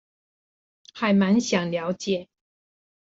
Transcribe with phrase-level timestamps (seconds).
[0.95, 2.27] 還滿想了解